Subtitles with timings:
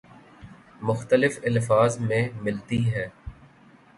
[0.81, 3.07] مختلف الفاظ میں ملتی ہے